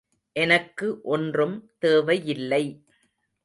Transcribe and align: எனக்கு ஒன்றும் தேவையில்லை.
எனக்கு 0.35 0.99
ஒன்றும் 1.03 1.69
தேவையில்லை. 1.79 2.63